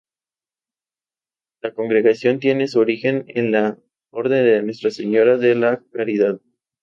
La 1.61 1.75
congregación 1.75 2.39
tiene 2.39 2.67
su 2.67 2.79
origen 2.79 3.25
en 3.27 3.51
la 3.51 3.77
Orden 4.09 4.43
de 4.45 4.63
Nuestra 4.63 4.89
Señora 4.89 5.37
de 5.37 5.53
la 5.53 5.83
Caridad. 5.93 6.41